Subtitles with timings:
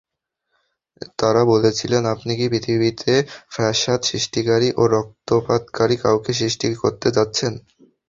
[1.19, 3.13] তারা বলেছিলেন, আপনি কি পৃথিবীতে
[3.53, 7.53] ফ্যাসাদ সৃষ্টিকারী ও রক্তপাতকারী কাউকে সৃষ্টি করতে যাচ্ছেন?